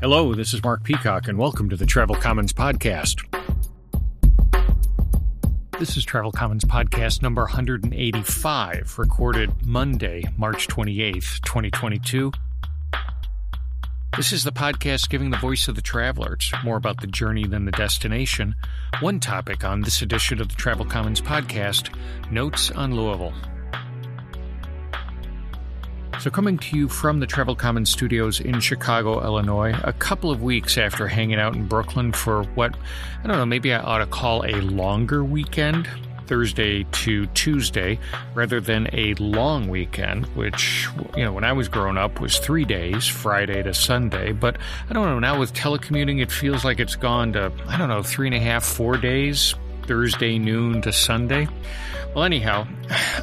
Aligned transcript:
Hello, 0.00 0.32
this 0.32 0.54
is 0.54 0.62
Mark 0.62 0.84
Peacock, 0.84 1.26
and 1.26 1.36
welcome 1.36 1.68
to 1.70 1.76
the 1.76 1.84
Travel 1.84 2.14
Commons 2.14 2.52
Podcast. 2.52 3.18
This 5.80 5.96
is 5.96 6.04
Travel 6.04 6.30
Commons 6.30 6.64
Podcast 6.64 7.20
number 7.20 7.42
185, 7.42 8.96
recorded 8.96 9.66
Monday, 9.66 10.22
March 10.36 10.68
28th, 10.68 11.40
2022. 11.40 12.30
This 14.16 14.30
is 14.30 14.44
the 14.44 14.52
podcast 14.52 15.08
giving 15.08 15.30
the 15.30 15.36
voice 15.36 15.66
of 15.66 15.74
the 15.74 15.82
traveler. 15.82 16.34
It's 16.34 16.52
more 16.62 16.76
about 16.76 17.00
the 17.00 17.08
journey 17.08 17.48
than 17.48 17.64
the 17.64 17.72
destination. 17.72 18.54
One 19.00 19.18
topic 19.18 19.64
on 19.64 19.80
this 19.80 20.00
edition 20.00 20.40
of 20.40 20.48
the 20.48 20.54
Travel 20.54 20.84
Commons 20.84 21.20
Podcast 21.20 21.92
Notes 22.30 22.70
on 22.70 22.94
Louisville. 22.94 23.34
So, 26.20 26.30
coming 26.30 26.58
to 26.58 26.76
you 26.76 26.88
from 26.88 27.20
the 27.20 27.28
Travel 27.28 27.54
Commons 27.54 27.90
studios 27.90 28.40
in 28.40 28.58
Chicago, 28.58 29.22
Illinois, 29.22 29.72
a 29.84 29.92
couple 29.92 30.32
of 30.32 30.42
weeks 30.42 30.76
after 30.76 31.06
hanging 31.06 31.38
out 31.38 31.54
in 31.54 31.66
Brooklyn 31.66 32.10
for 32.10 32.42
what, 32.56 32.74
I 33.22 33.28
don't 33.28 33.36
know, 33.36 33.46
maybe 33.46 33.72
I 33.72 33.78
ought 33.78 33.98
to 33.98 34.06
call 34.06 34.44
a 34.44 34.60
longer 34.60 35.22
weekend, 35.22 35.88
Thursday 36.26 36.82
to 36.90 37.26
Tuesday, 37.28 38.00
rather 38.34 38.60
than 38.60 38.88
a 38.92 39.14
long 39.14 39.68
weekend, 39.68 40.26
which, 40.34 40.88
you 41.16 41.22
know, 41.22 41.32
when 41.32 41.44
I 41.44 41.52
was 41.52 41.68
growing 41.68 41.96
up 41.96 42.20
was 42.20 42.38
three 42.38 42.64
days, 42.64 43.06
Friday 43.06 43.62
to 43.62 43.72
Sunday. 43.72 44.32
But 44.32 44.56
I 44.90 44.94
don't 44.94 45.06
know, 45.06 45.20
now 45.20 45.38
with 45.38 45.54
telecommuting, 45.54 46.20
it 46.20 46.32
feels 46.32 46.64
like 46.64 46.80
it's 46.80 46.96
gone 46.96 47.32
to, 47.34 47.52
I 47.68 47.78
don't 47.78 47.88
know, 47.88 48.02
three 48.02 48.26
and 48.26 48.34
a 48.34 48.40
half, 48.40 48.64
four 48.64 48.96
days, 48.96 49.54
Thursday 49.88 50.38
noon 50.38 50.82
to 50.82 50.92
Sunday. 50.92 51.48
Well, 52.14 52.24
anyhow, 52.24 52.68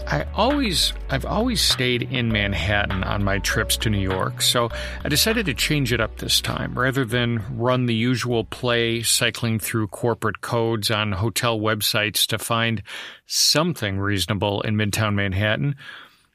I 0.08 0.26
always 0.34 0.94
I've 1.12 1.26
always 1.26 1.62
stayed 1.62 2.02
in 2.12 2.32
Manhattan 2.32 3.04
on 3.04 3.24
my 3.24 3.38
trips 3.38 3.78
to 3.78 3.90
New 3.92 4.00
York, 4.00 4.42
so 4.42 4.70
I 5.04 5.10
decided 5.10 5.46
to 5.46 5.54
change 5.54 5.94
it 5.94 6.02
up 6.02 6.18
this 6.18 6.42
time. 6.42 6.78
Rather 6.78 7.06
than 7.06 7.44
run 7.56 7.86
the 7.86 7.94
usual 7.94 8.44
play 8.44 9.04
cycling 9.04 9.60
through 9.60 9.88
corporate 9.90 10.42
codes 10.42 10.90
on 10.90 11.12
hotel 11.12 11.60
websites 11.60 12.26
to 12.28 12.40
find 12.40 12.82
something 13.28 14.00
reasonable 14.00 14.62
in 14.62 14.76
Midtown 14.76 15.14
Manhattan, 15.14 15.76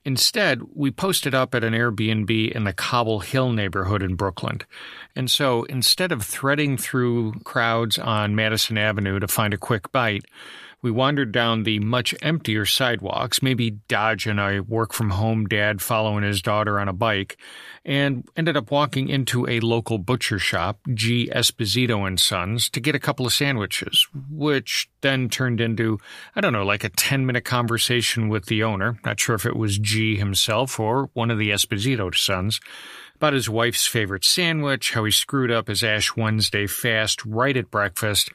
Instead, 0.04 0.62
we 0.74 0.90
posted 0.90 1.34
up 1.34 1.54
at 1.54 1.62
an 1.62 1.74
Airbnb 1.74 2.52
in 2.52 2.64
the 2.64 2.72
Cobble 2.72 3.20
Hill 3.20 3.52
neighborhood 3.52 4.02
in 4.02 4.14
Brooklyn. 4.14 4.60
And 5.14 5.30
so 5.30 5.64
instead 5.64 6.10
of 6.10 6.22
threading 6.22 6.78
through 6.78 7.34
crowds 7.44 7.98
on 7.98 8.34
Madison 8.34 8.78
Avenue 8.78 9.20
to 9.20 9.28
find 9.28 9.52
a 9.52 9.58
quick 9.58 9.92
bite, 9.92 10.24
we 10.82 10.90
wandered 10.90 11.32
down 11.32 11.62
the 11.62 11.78
much 11.78 12.14
emptier 12.22 12.64
sidewalks, 12.64 13.42
maybe 13.42 13.70
Dodge 13.88 14.26
and 14.26 14.40
I 14.40 14.60
work 14.60 14.92
from 14.92 15.10
home 15.10 15.46
dad 15.46 15.82
following 15.82 16.24
his 16.24 16.40
daughter 16.40 16.80
on 16.80 16.88
a 16.88 16.92
bike, 16.92 17.36
and 17.84 18.26
ended 18.36 18.56
up 18.56 18.70
walking 18.70 19.08
into 19.08 19.46
a 19.48 19.60
local 19.60 19.98
butcher 19.98 20.38
shop, 20.38 20.80
G. 20.94 21.28
Esposito 21.34 22.06
and 22.06 22.18
Sons, 22.18 22.70
to 22.70 22.80
get 22.80 22.94
a 22.94 23.00
couple 23.00 23.26
of 23.26 23.32
sandwiches, 23.32 24.06
which 24.30 24.88
then 25.02 25.28
turned 25.28 25.60
into, 25.60 25.98
I 26.34 26.40
don't 26.40 26.52
know, 26.52 26.64
like 26.64 26.84
a 26.84 26.88
10 26.88 27.26
minute 27.26 27.44
conversation 27.44 28.28
with 28.28 28.46
the 28.46 28.62
owner. 28.62 28.98
Not 29.04 29.20
sure 29.20 29.34
if 29.34 29.44
it 29.44 29.56
was 29.56 29.78
G 29.78 30.16
himself 30.16 30.80
or 30.80 31.10
one 31.12 31.30
of 31.30 31.38
the 31.38 31.50
Esposito 31.50 32.14
sons 32.14 32.60
about 33.20 33.34
his 33.34 33.50
wife's 33.50 33.86
favorite 33.86 34.24
sandwich, 34.24 34.92
how 34.92 35.04
he 35.04 35.10
screwed 35.10 35.50
up 35.50 35.68
his 35.68 35.84
Ash 35.84 36.16
Wednesday 36.16 36.66
fast 36.66 37.22
right 37.26 37.54
at 37.54 37.70
breakfast, 37.70 38.30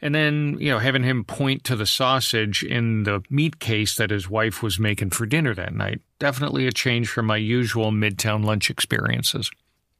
and 0.00 0.14
then, 0.14 0.56
you 0.58 0.70
know, 0.70 0.78
having 0.78 1.02
him 1.02 1.24
point 1.24 1.62
to 1.64 1.76
the 1.76 1.84
sausage 1.84 2.62
in 2.62 3.02
the 3.02 3.22
meat 3.28 3.58
case 3.60 3.96
that 3.96 4.08
his 4.08 4.30
wife 4.30 4.62
was 4.62 4.78
making 4.78 5.10
for 5.10 5.26
dinner 5.26 5.54
that 5.54 5.74
night. 5.74 6.00
Definitely 6.18 6.66
a 6.66 6.72
change 6.72 7.10
from 7.10 7.26
my 7.26 7.36
usual 7.36 7.92
midtown 7.92 8.42
lunch 8.42 8.70
experiences. 8.70 9.50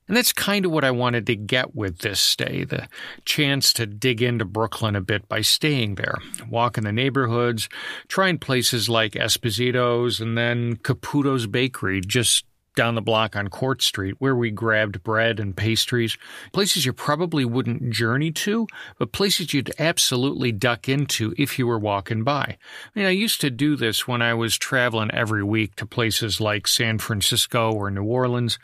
And 0.09 0.17
that's 0.17 0.33
kind 0.33 0.65
of 0.65 0.73
what 0.73 0.85
I 0.85 0.91
wanted 0.91 1.27
to 1.27 1.37
get 1.37 1.77
with 1.77 1.99
this 1.99 2.19
stay 2.19 2.65
the 2.65 2.89
chance 3.27 3.75
to 3.75 3.87
dig 3.87 4.23
into 4.23 4.47
Brooklyn 4.47 4.97
a 4.97 5.03
bit 5.03 5.29
by 5.29 5.43
staying 5.43 5.97
there, 5.97 6.17
walk 6.49 6.79
in 6.79 6.85
the 6.85 6.93
neighborhoods, 6.93 7.69
trying 8.09 8.39
places 8.39 8.89
like 8.89 9.13
Esposito's 9.13 10.19
and 10.19 10.37
then 10.37 10.77
Caputo's 10.77 11.47
Bakery 11.47 12.01
just 12.01 12.45
down 12.77 12.95
the 12.95 13.03
block 13.03 13.37
on 13.37 13.49
Court 13.49 13.83
Street, 13.83 14.15
where 14.19 14.37
we 14.37 14.51
grabbed 14.51 15.03
bread 15.03 15.41
and 15.41 15.57
pastries. 15.57 16.17
Places 16.53 16.87
you 16.87 16.93
probably 16.93 17.45
wouldn't 17.45 17.91
journey 17.91 18.31
to, 18.33 18.67
but 18.99 19.13
places 19.13 19.53
you'd 19.53 19.73
absolutely 19.79 20.53
duck 20.53 20.89
into 20.89 21.35
if 21.37 21.59
you 21.59 21.67
were 21.67 21.79
walking 21.79 22.23
by. 22.23 22.43
I 22.43 22.59
mean, 22.95 23.07
I 23.07 23.11
used 23.11 23.41
to 23.41 23.51
do 23.51 23.77
this 23.77 24.07
when 24.07 24.23
I 24.23 24.35
was 24.35 24.57
traveling 24.57 25.11
every 25.13 25.43
week 25.43 25.77
to 25.77 25.87
places 25.87 26.41
like 26.41 26.67
San 26.67 26.99
Francisco 26.99 27.73
or 27.73 27.91
New 27.91 28.05
Orleans. 28.05 28.59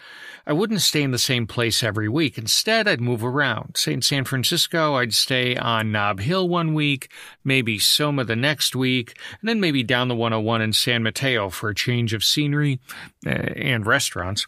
I 0.46 0.52
wouldn't 0.52 0.80
stay 0.80 1.02
in 1.02 1.10
the 1.10 1.18
same 1.18 1.46
place 1.46 1.82
every 1.82 2.08
week. 2.08 2.38
Instead, 2.38 2.86
I'd 2.86 3.00
move 3.00 3.24
around. 3.24 3.76
Say 3.76 3.92
in 3.92 4.02
San 4.02 4.24
Francisco, 4.24 4.94
I'd 4.94 5.14
stay 5.14 5.56
on 5.56 5.90
Nob 5.90 6.20
Hill 6.20 6.48
one 6.48 6.74
week, 6.74 7.10
maybe 7.44 7.78
Soma 7.78 8.24
the 8.24 8.36
next 8.36 8.76
week, 8.76 9.18
and 9.40 9.48
then 9.48 9.60
maybe 9.60 9.82
down 9.82 10.08
the 10.08 10.14
101 10.14 10.62
in 10.62 10.72
San 10.72 11.02
Mateo 11.02 11.50
for 11.50 11.70
a 11.70 11.74
change 11.74 12.14
of 12.14 12.22
scenery 12.22 12.78
uh, 13.26 13.30
and 13.30 13.84
restaurants. 13.96 14.46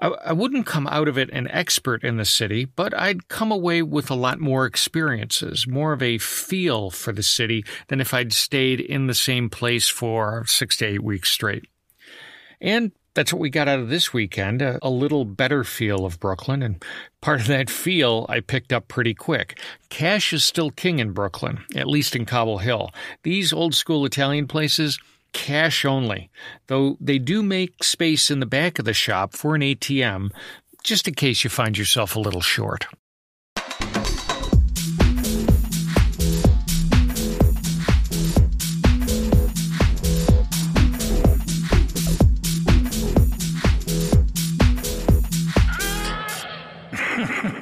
I, 0.00 0.08
I 0.08 0.32
wouldn't 0.32 0.66
come 0.66 0.88
out 0.88 1.06
of 1.06 1.16
it 1.16 1.30
an 1.30 1.46
expert 1.48 2.02
in 2.02 2.16
the 2.16 2.24
city, 2.24 2.64
but 2.64 2.92
I'd 2.98 3.28
come 3.28 3.52
away 3.52 3.80
with 3.82 4.10
a 4.10 4.16
lot 4.16 4.40
more 4.40 4.66
experiences, 4.66 5.68
more 5.68 5.92
of 5.92 6.02
a 6.02 6.18
feel 6.18 6.90
for 6.90 7.12
the 7.12 7.22
city 7.22 7.64
than 7.86 8.00
if 8.00 8.12
I'd 8.12 8.32
stayed 8.32 8.80
in 8.80 9.06
the 9.06 9.14
same 9.14 9.48
place 9.48 9.88
for 9.88 10.44
six 10.46 10.76
to 10.78 10.86
eight 10.86 11.04
weeks 11.04 11.30
straight. 11.30 11.64
And 12.60 12.90
that's 13.14 13.32
what 13.32 13.40
we 13.40 13.50
got 13.50 13.68
out 13.68 13.78
of 13.78 13.88
this 13.88 14.12
weekend 14.12 14.62
a, 14.62 14.78
a, 14.82 14.90
little 14.90 15.24
better 15.24 15.62
feel 15.62 16.04
of 16.04 16.18
Brooklyn. 16.18 16.62
And 16.62 16.82
part 17.20 17.40
of 17.40 17.46
that 17.46 17.70
feel 17.70 18.26
I 18.28 18.40
picked 18.40 18.72
up 18.72 18.88
pretty 18.88 19.14
quick. 19.14 19.60
Cash 19.90 20.32
is 20.32 20.42
still 20.44 20.70
king 20.70 20.98
in 20.98 21.12
Brooklyn, 21.12 21.64
at 21.76 21.86
least 21.86 22.16
in 22.16 22.24
Cobble 22.24 22.58
Hill. 22.58 22.90
These 23.22 23.52
old 23.52 23.74
school 23.74 24.04
Italian 24.04 24.48
places, 24.48 24.98
cash 25.32 25.84
only, 25.84 26.30
though 26.66 26.96
they 27.00 27.18
do 27.18 27.42
make 27.42 27.82
space 27.82 28.30
in 28.30 28.40
the 28.40 28.46
back 28.46 28.78
of 28.78 28.84
the 28.84 28.94
shop 28.94 29.34
for 29.34 29.54
an 29.54 29.62
ATM, 29.62 30.30
just 30.82 31.08
in 31.08 31.14
case 31.14 31.44
you 31.44 31.50
find 31.50 31.76
yourself 31.78 32.16
a 32.16 32.20
little 32.20 32.40
short. 32.40 32.86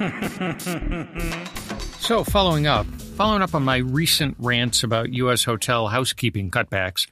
so, 1.99 2.23
following 2.23 2.65
up, 2.67 2.85
following 3.15 3.41
up 3.41 3.53
on 3.53 3.63
my 3.63 3.77
recent 3.77 4.35
rants 4.39 4.83
about 4.83 5.13
U.S. 5.13 5.43
hotel 5.43 5.87
housekeeping 5.87 6.49
cutbacks, 6.49 7.07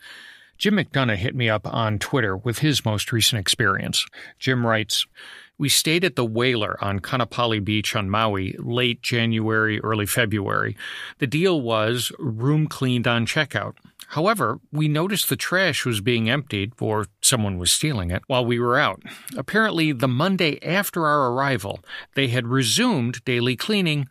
Jim 0.60 0.76
McDonough 0.76 1.16
hit 1.16 1.36
me 1.36 1.50
up 1.50 1.66
on 1.66 1.98
Twitter 2.00 2.36
with 2.36 2.60
his 2.60 2.84
most 2.84 3.14
recent 3.14 3.40
experience. 3.40 4.06
Jim 4.40 4.68
writes, 4.68 5.08
we 5.58 5.70
stayed 5.70 6.04
at 6.04 6.18
the 6.18 6.26
Whaler 6.26 6.78
on 6.84 7.00
Kaanapali 7.00 7.64
Beach 7.64 7.96
on 7.96 8.10
Maui 8.10 8.56
late 8.60 9.02
January, 9.02 9.80
early 9.80 10.06
February. 10.06 10.76
The 11.20 11.28
deal 11.28 11.62
was 11.62 12.12
room 12.20 12.68
cleaned 12.68 13.08
on 13.08 13.26
checkout. 13.26 13.76
However, 14.08 14.60
we 14.72 14.88
noticed 14.88 15.30
the 15.30 15.36
trash 15.36 15.86
was 15.86 16.02
being 16.02 16.30
emptied, 16.30 16.74
or 16.80 17.08
someone 17.22 17.58
was 17.58 17.72
stealing 17.72 18.12
it, 18.12 18.24
while 18.28 18.46
we 18.46 18.60
were 18.60 18.78
out. 18.78 19.02
Apparently, 19.38 19.92
the 19.92 20.08
Monday 20.08 20.62
after 20.64 21.06
our 21.06 21.32
arrival, 21.32 21.80
they 22.16 22.28
had 22.28 22.48
resumed 22.48 23.24
daily 23.24 23.56
cleaning, 23.56 24.08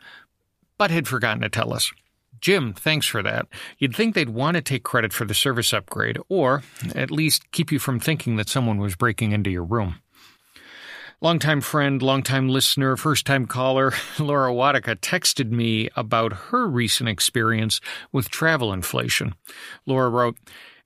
but 0.76 0.90
had 0.90 1.08
forgotten 1.08 1.42
to 1.42 1.48
tell 1.48 1.74
us. 1.74 1.90
Jim, 2.40 2.72
thanks 2.72 3.06
for 3.06 3.22
that. 3.22 3.46
You'd 3.78 3.94
think 3.94 4.14
they'd 4.14 4.30
want 4.30 4.56
to 4.56 4.62
take 4.62 4.82
credit 4.82 5.12
for 5.12 5.24
the 5.24 5.34
service 5.34 5.72
upgrade, 5.72 6.18
or 6.28 6.62
at 6.94 7.10
least 7.10 7.50
keep 7.50 7.72
you 7.72 7.78
from 7.78 8.00
thinking 8.00 8.36
that 8.36 8.48
someone 8.48 8.78
was 8.78 8.96
breaking 8.96 9.32
into 9.32 9.50
your 9.50 9.64
room. 9.64 9.96
Longtime 11.20 11.62
friend, 11.62 12.00
longtime 12.00 12.48
listener, 12.48 12.96
first 12.96 13.26
time 13.26 13.46
caller, 13.46 13.92
Laura 14.20 14.52
Wadika 14.52 14.94
texted 14.94 15.50
me 15.50 15.88
about 15.96 16.32
her 16.32 16.68
recent 16.68 17.08
experience 17.08 17.80
with 18.12 18.30
travel 18.30 18.72
inflation. 18.72 19.34
Laura 19.84 20.08
wrote, 20.08 20.36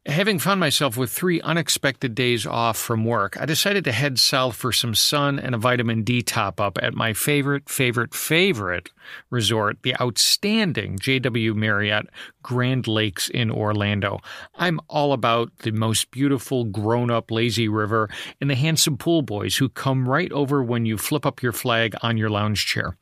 Having 0.06 0.40
found 0.40 0.58
myself 0.58 0.96
with 0.96 1.12
three 1.12 1.40
unexpected 1.42 2.12
days 2.16 2.44
off 2.44 2.76
from 2.76 3.04
work, 3.04 3.40
I 3.40 3.46
decided 3.46 3.84
to 3.84 3.92
head 3.92 4.18
south 4.18 4.56
for 4.56 4.72
some 4.72 4.96
sun 4.96 5.38
and 5.38 5.54
a 5.54 5.58
vitamin 5.58 6.02
D 6.02 6.22
top 6.22 6.60
up 6.60 6.76
at 6.82 6.92
my 6.92 7.12
favorite, 7.12 7.68
favorite, 7.68 8.12
favorite 8.12 8.90
resort, 9.30 9.78
the 9.82 9.94
outstanding 10.00 10.98
JW 10.98 11.54
Marriott 11.54 12.08
Grande 12.42 12.88
Lakes 12.88 13.28
in 13.28 13.48
Orlando. 13.48 14.18
I'm 14.56 14.80
all 14.88 15.12
about 15.12 15.56
the 15.58 15.70
most 15.70 16.10
beautiful, 16.10 16.64
grown 16.64 17.08
up, 17.08 17.30
lazy 17.30 17.68
river 17.68 18.10
and 18.40 18.50
the 18.50 18.56
handsome 18.56 18.96
pool 18.96 19.22
boys 19.22 19.58
who 19.58 19.68
come 19.68 20.08
right 20.08 20.32
over 20.32 20.64
when 20.64 20.84
you 20.84 20.98
flip 20.98 21.24
up 21.24 21.44
your 21.44 21.52
flag 21.52 21.94
on 22.02 22.16
your 22.16 22.28
lounge 22.28 22.66
chair 22.66 22.96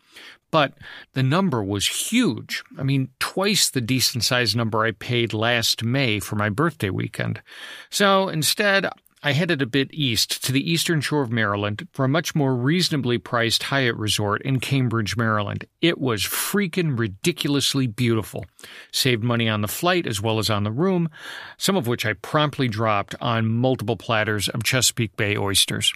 but 0.50 0.74
the 1.14 1.22
number 1.22 1.62
was 1.62 1.86
huge. 1.86 2.62
I 2.78 2.82
mean, 2.82 3.10
twice 3.18 3.68
the 3.68 3.80
decent 3.80 4.24
sized 4.24 4.56
number 4.56 4.84
I 4.84 4.92
paid 4.92 5.32
last 5.32 5.84
May 5.84 6.20
for 6.20 6.36
my 6.36 6.48
birthday 6.48 6.90
weekend. 6.90 7.42
So 7.90 8.28
instead, 8.28 8.88
I 9.22 9.32
headed 9.32 9.60
a 9.60 9.66
bit 9.66 9.92
east 9.92 10.42
to 10.44 10.52
the 10.52 10.70
eastern 10.70 11.02
shore 11.02 11.20
of 11.20 11.30
Maryland 11.30 11.86
for 11.92 12.06
a 12.06 12.08
much 12.08 12.34
more 12.34 12.54
reasonably 12.54 13.18
priced 13.18 13.64
Hyatt 13.64 13.96
resort 13.96 14.40
in 14.42 14.60
Cambridge, 14.60 15.14
Maryland. 15.14 15.66
It 15.82 15.98
was 15.98 16.22
freaking 16.22 16.98
ridiculously 16.98 17.86
beautiful. 17.86 18.46
Saved 18.92 19.22
money 19.22 19.46
on 19.46 19.60
the 19.60 19.68
flight 19.68 20.06
as 20.06 20.22
well 20.22 20.38
as 20.38 20.48
on 20.48 20.64
the 20.64 20.72
room, 20.72 21.10
some 21.58 21.76
of 21.76 21.86
which 21.86 22.06
I 22.06 22.14
promptly 22.14 22.66
dropped 22.66 23.14
on 23.20 23.46
multiple 23.46 23.96
platters 23.96 24.48
of 24.48 24.64
Chesapeake 24.64 25.16
Bay 25.16 25.36
oysters. 25.36 25.92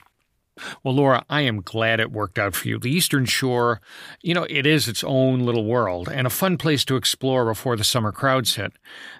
Well, 0.82 0.94
Laura, 0.94 1.24
I 1.28 1.42
am 1.42 1.62
glad 1.62 1.98
it 1.98 2.12
worked 2.12 2.38
out 2.38 2.54
for 2.54 2.68
you. 2.68 2.78
The 2.78 2.90
Eastern 2.90 3.24
Shore, 3.24 3.80
you 4.22 4.34
know, 4.34 4.46
it 4.48 4.66
is 4.66 4.86
its 4.88 5.02
own 5.02 5.40
little 5.40 5.64
world 5.64 6.08
and 6.08 6.26
a 6.26 6.30
fun 6.30 6.58
place 6.58 6.84
to 6.84 6.96
explore 6.96 7.44
before 7.44 7.76
the 7.76 7.84
summer 7.84 8.12
crowds 8.12 8.54
hit. 8.54 8.72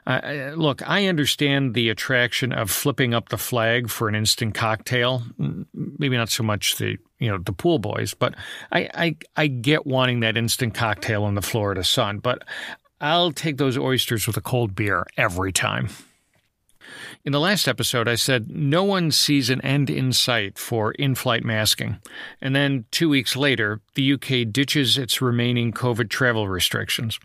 Uh, 0.07 0.21
uh, 0.23 0.55
look, 0.57 0.89
I 0.89 1.07
understand 1.07 1.75
the 1.75 1.89
attraction 1.89 2.53
of 2.53 2.71
flipping 2.71 3.15
up 3.15 3.31
the 3.31 3.39
flag 3.39 3.91
for 3.91 4.09
an 4.09 4.15
instant 4.15 4.55
cocktail. 4.55 5.25
Maybe 5.73 6.17
not 6.17 6.31
so 6.31 6.43
much 6.43 6.77
the 6.77 6.99
you 7.19 7.31
know 7.31 7.39
the 7.39 7.53
pool 7.53 7.79
boys, 7.79 8.15
but 8.15 8.35
I 8.71 8.89
I, 8.95 9.17
I 9.37 9.47
get 9.49 9.87
wanting 9.87 10.21
that 10.21 10.37
instant 10.37 10.75
cocktail 10.75 11.27
in 11.27 11.35
the 11.35 11.43
Florida 11.43 11.83
sun. 11.83 12.19
But 12.19 12.45
I'll 13.01 13.33
take 13.33 13.57
those 13.57 13.77
oysters 13.77 14.27
with 14.27 14.37
a 14.37 14.41
cold 14.41 14.75
beer 14.75 15.07
every 15.17 15.53
time. 15.53 15.89
In 17.25 17.33
the 17.33 17.41
last 17.41 17.67
episode, 17.67 18.09
I 18.09 18.17
said 18.17 18.51
no 18.51 18.85
one 18.85 19.11
sees 19.11 19.51
an 19.51 19.61
end 19.63 19.89
in 19.89 20.13
sight 20.13 20.59
for 20.59 20.93
in 20.93 21.15
flight 21.15 21.45
masking. 21.45 21.99
And 22.41 22.55
then 22.55 22.85
two 22.91 23.09
weeks 23.09 23.37
later, 23.37 23.81
the 23.95 24.13
UK 24.13 24.53
ditches 24.53 24.99
its 24.99 25.23
remaining 25.23 25.73
COVID 25.73 26.11
travel 26.11 26.49
restrictions. 26.49 27.19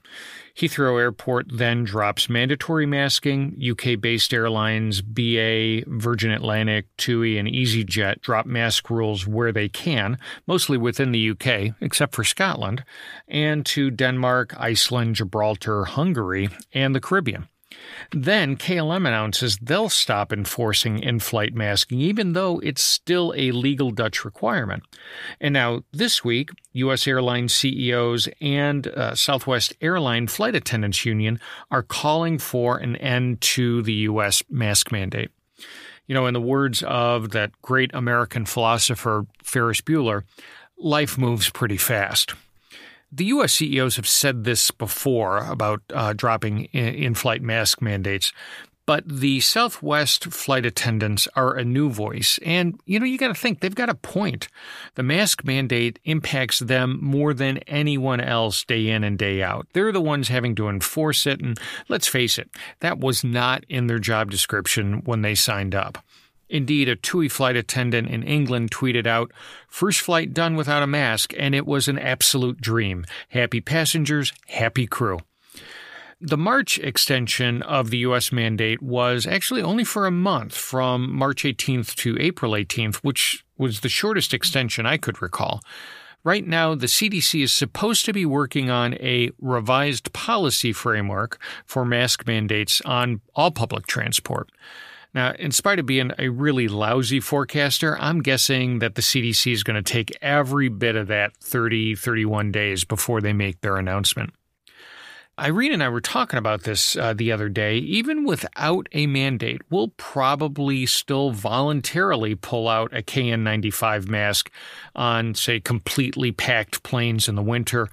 Heathrow 0.56 1.00
Airport 1.00 1.46
then 1.50 1.86
drops 1.86 2.30
mandatory 2.30 2.86
masking. 2.86 3.58
UK 3.62 4.00
based 4.00 4.34
airlines 4.34 5.02
BA, 5.02 5.84
Virgin 5.88 6.32
Atlantic, 6.32 6.86
TUI, 6.98 7.38
and 7.38 7.48
EasyJet 7.48 8.22
drop 8.22 8.46
mask 8.46 8.90
rules 8.90 9.26
where 9.26 9.52
they 9.52 9.70
can, 9.70 10.18
mostly 10.48 10.78
within 10.78 11.12
the 11.12 11.30
UK, 11.30 11.76
except 11.80 12.14
for 12.14 12.24
Scotland, 12.24 12.84
and 13.28 13.66
to 13.68 13.90
Denmark, 13.90 14.54
Iceland, 14.60 15.16
Gibraltar, 15.16 15.86
Hungary, 15.86 16.50
and 16.74 16.94
the 16.94 17.02
Caribbean. 17.02 17.48
Then 18.12 18.58
KLM 18.58 19.08
announces 19.08 19.58
they'll 19.58 19.90
stop 19.90 20.34
enforcing 20.34 21.00
in 21.00 21.20
flight 21.20 21.54
masking, 21.54 22.00
even 22.00 22.34
though 22.34 22.60
it's 22.60 22.82
still 22.82 23.34
a 23.38 23.52
legal 23.52 23.92
Dutch 23.92 24.26
requirement. 24.26 24.84
And 25.40 25.54
now, 25.54 25.84
this 25.92 26.24
week, 26.24 26.50
U.S. 26.74 27.08
airline 27.08 27.50
CEOs 27.50 28.28
and 28.42 28.88
uh, 28.88 29.16
Southwest 29.16 29.74
Airline 29.82 30.28
Flight 30.28 30.56
Attendants 30.56 31.06
Union 31.06 31.40
are 31.70 31.84
calling 31.84 32.40
for 32.40 32.78
an 32.78 32.96
end 32.96 33.42
to 33.42 33.82
the 33.84 33.94
U.S. 33.94 34.42
mask 34.50 34.92
mandate. 34.92 35.30
You 36.08 36.16
know, 36.16 36.26
in 36.26 36.34
the 36.34 36.42
words 36.42 36.82
of 36.84 37.32
that 37.32 37.52
great 37.62 37.92
American 37.94 38.46
philosopher 38.46 39.28
Ferris 39.44 39.82
Bueller, 39.82 40.24
life 40.80 41.20
moves 41.20 41.52
pretty 41.52 41.78
fast. 41.78 42.34
The 43.12 43.26
U.S. 43.26 43.54
CEOs 43.54 43.96
have 43.96 44.08
said 44.08 44.44
this 44.44 44.70
before 44.72 45.40
about 45.40 45.82
uh, 45.94 46.14
dropping 46.14 46.66
in 46.66 47.16
flight 47.16 47.42
mask 47.42 47.82
mandates, 47.82 48.32
but 48.90 49.08
the 49.08 49.40
Southwest 49.40 50.26
flight 50.26 50.66
attendants 50.66 51.28
are 51.36 51.56
a 51.56 51.64
new 51.64 51.92
voice. 51.92 52.40
And, 52.44 52.80
you 52.86 53.00
know, 53.00 53.06
you 53.06 53.20
got 53.20 53.28
to 53.28 53.36
think 53.36 53.60
they've 53.60 53.76
got 53.76 53.90
a 53.90 53.94
point. 53.94 54.48
The 54.96 55.04
mask 55.04 55.44
mandate 55.44 56.00
impacts 56.06 56.58
them 56.58 56.98
more 57.00 57.36
than 57.36 57.60
anyone 57.68 58.20
else 58.20 58.64
day 58.64 58.90
in 58.90 59.04
and 59.04 59.16
day 59.16 59.44
out. 59.44 59.68
They're 59.74 59.92
the 59.92 60.02
ones 60.02 60.30
having 60.30 60.56
to 60.56 60.70
enforce 60.70 61.28
it. 61.28 61.40
And 61.40 61.56
let's 61.88 62.08
face 62.08 62.40
it, 62.40 62.50
that 62.80 62.98
was 62.98 63.24
not 63.24 63.64
in 63.70 63.86
their 63.86 64.00
job 64.00 64.32
description 64.32 65.04
when 65.06 65.22
they 65.22 65.36
signed 65.36 65.76
up. 65.76 66.04
Indeed, 66.50 66.90
a 66.90 66.96
TUI 66.96 67.30
flight 67.30 67.56
attendant 67.56 68.10
in 68.10 68.24
England 68.24 68.72
tweeted 68.72 69.06
out, 69.06 69.32
First 69.68 70.02
flight 70.02 70.34
done 70.34 70.56
without 70.56 70.84
a 70.84 70.88
mask, 70.88 71.34
and 71.38 71.54
it 71.54 71.68
was 71.68 71.88
an 71.88 72.00
absolute 72.00 72.60
dream. 72.60 73.06
Happy 73.30 73.62
passengers, 73.62 74.34
happy 74.48 74.88
crew. 74.88 75.20
The 76.22 76.38
March 76.38 76.78
extension 76.80 77.62
of 77.62 77.92
the 77.92 78.00
U.S. 78.00 78.32
mandate 78.32 78.82
was 78.82 79.26
actually 79.26 79.62
only 79.62 79.86
for 79.86 80.06
a 80.06 80.12
month, 80.12 80.54
from 80.54 81.14
March 81.16 81.44
18th 81.44 81.96
to 81.96 82.18
April 82.20 82.52
18th, 82.52 82.98
which 82.98 83.46
was 83.58 83.80
the 83.80 83.90
shortest 83.90 84.34
extension 84.34 84.86
I 84.86 84.98
could 84.98 85.22
recall. 85.22 85.62
Right 86.26 86.46
now, 86.46 86.76
the 86.76 86.88
CDC 86.88 87.44
is 87.44 87.54
supposed 87.54 88.04
to 88.04 88.12
be 88.12 88.26
working 88.26 88.70
on 88.70 88.96
a 88.96 89.32
revised 89.40 90.12
policy 90.12 90.74
framework 90.74 91.40
for 91.66 91.86
mask 91.86 92.28
mandates 92.28 92.82
on 92.82 93.22
all 93.34 93.52
public 93.52 93.88
transport. 93.88 94.50
Now, 95.14 95.34
in 95.34 95.52
spite 95.52 95.80
of 95.80 95.86
being 95.86 96.12
a 96.20 96.30
really 96.30 96.68
lousy 96.68 97.20
forecaster, 97.20 97.98
I'm 98.00 98.22
guessing 98.22 98.80
that 98.80 98.96
the 98.96 99.02
CDC 99.02 99.52
is 99.52 99.64
going 99.64 99.82
to 99.82 99.94
take 99.94 100.16
every 100.22 100.70
bit 100.70 100.96
of 100.96 101.08
that 101.08 101.36
30, 101.38 101.96
31 101.96 102.52
days 102.52 102.84
before 102.84 103.20
they 103.20 103.34
make 103.34 103.62
their 103.62 103.78
announcement. 103.78 104.34
Irene 105.40 105.72
and 105.72 105.82
I 105.82 105.90
were 105.90 106.02
talking 106.02 106.38
about 106.38 106.64
this 106.64 106.98
uh, 106.98 107.14
the 107.14 107.32
other 107.32 107.48
day. 107.48 107.78
Even 107.78 108.26
without 108.26 108.90
a 108.92 109.08
mandate, 109.08 109.62
we'll 109.70 109.94
probably 109.96 110.86
still 110.86 111.32
voluntarily 111.32 112.36
pull 112.36 112.68
out 112.68 112.96
a 112.96 113.02
KN95 113.02 114.10
mask 114.10 114.52
on, 114.96 115.34
say, 115.34 115.62
completely 115.62 116.34
packed 116.34 116.84
planes 116.84 117.30
in 117.30 117.36
the 117.36 117.42
winter 117.42 117.88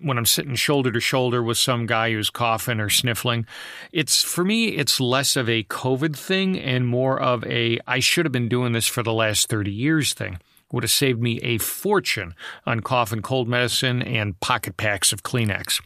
when 0.00 0.16
I'm 0.16 0.26
sitting 0.26 0.54
shoulder 0.54 0.92
to 0.92 1.00
shoulder 1.00 1.42
with 1.42 1.58
some 1.58 1.86
guy 1.86 2.12
who's 2.12 2.30
coughing 2.30 2.78
or 2.78 2.88
sniffling. 2.88 3.46
It's 3.92 4.22
for 4.22 4.44
me, 4.44 4.68
it's 4.68 5.00
less 5.00 5.34
of 5.36 5.48
a 5.48 5.64
COVID 5.64 6.16
thing 6.16 6.58
and 6.58 6.86
more 6.86 7.20
of 7.20 7.44
a 7.46 7.80
I 7.86 7.98
should 7.98 8.24
have 8.24 8.32
been 8.32 8.48
doing 8.48 8.72
this 8.72 8.86
for 8.86 9.02
the 9.02 9.12
last 9.12 9.48
30 9.48 9.72
years 9.72 10.14
thing 10.14 10.38
would 10.72 10.84
have 10.84 10.90
saved 10.90 11.20
me 11.20 11.38
a 11.42 11.58
fortune 11.58 12.34
on 12.64 12.80
cough 12.80 13.12
and 13.12 13.22
cold 13.22 13.46
medicine 13.46 14.00
and 14.00 14.40
pocket 14.40 14.76
packs 14.76 15.12
of 15.12 15.22
Kleenex. 15.22 15.80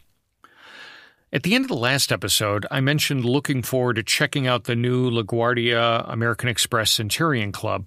At 1.33 1.43
the 1.43 1.55
end 1.55 1.65
of 1.65 1.69
the 1.69 1.75
last 1.75 2.13
episode, 2.13 2.65
I 2.71 2.79
mentioned 2.79 3.25
looking 3.25 3.61
forward 3.61 3.97
to 3.97 4.03
checking 4.03 4.47
out 4.47 4.63
the 4.63 4.77
new 4.77 5.11
LaGuardia 5.11 6.05
American 6.09 6.47
Express 6.47 6.89
Centurion 6.89 7.51
Club. 7.51 7.85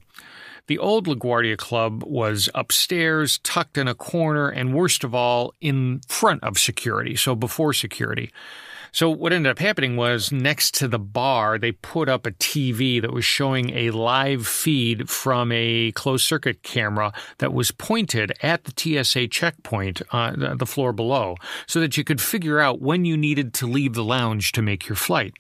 The 0.66 0.76
old 0.76 1.06
LaGuardia 1.06 1.56
Club 1.56 2.04
was 2.04 2.50
upstairs, 2.54 3.38
tucked 3.38 3.78
in 3.78 3.88
a 3.88 3.94
corner, 3.94 4.50
and 4.50 4.74
worst 4.74 5.04
of 5.04 5.14
all, 5.14 5.54
in 5.58 6.02
front 6.06 6.44
of 6.44 6.58
security, 6.58 7.16
so 7.16 7.34
before 7.34 7.72
security. 7.72 8.30
So 8.92 9.10
what 9.10 9.32
ended 9.32 9.50
up 9.50 9.58
happening 9.58 9.96
was 9.96 10.32
next 10.32 10.74
to 10.74 10.88
the 10.88 10.98
bar, 10.98 11.58
they 11.58 11.72
put 11.72 12.08
up 12.08 12.26
a 12.26 12.32
TV 12.32 13.00
that 13.00 13.12
was 13.12 13.24
showing 13.24 13.70
a 13.70 13.90
live 13.90 14.46
feed 14.46 15.08
from 15.08 15.52
a 15.52 15.92
closed 15.92 16.24
circuit 16.24 16.62
camera 16.62 17.12
that 17.38 17.52
was 17.52 17.70
pointed 17.70 18.32
at 18.42 18.64
the 18.64 19.04
TSA 19.04 19.28
checkpoint 19.28 20.02
on 20.10 20.42
uh, 20.42 20.54
the 20.54 20.66
floor 20.66 20.92
below 20.92 21.36
so 21.66 21.80
that 21.80 21.96
you 21.96 22.04
could 22.04 22.20
figure 22.20 22.60
out 22.60 22.80
when 22.80 23.04
you 23.04 23.16
needed 23.16 23.54
to 23.54 23.66
leave 23.66 23.94
the 23.94 24.04
lounge 24.04 24.52
to 24.52 24.62
make 24.62 24.88
your 24.88 24.96
flight 24.96 25.34